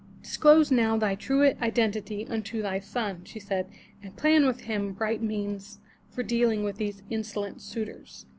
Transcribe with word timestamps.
"Disclose 0.23 0.71
now 0.71 0.97
thy 0.97 1.13
true 1.13 1.43
identity 1.61 2.25
unto 2.27 2.63
thy 2.63 2.79
son," 2.79 3.21
she 3.23 3.39
said, 3.39 3.67
"and 4.01 4.17
plan 4.17 4.47
with 4.47 4.61
him 4.61 4.95
right 4.97 5.21
means 5.21 5.77
for 6.09 6.23
dealing 6.23 6.63
with 6.63 6.77
these 6.77 7.03
insolent 7.11 7.61
suitors." 7.61 8.25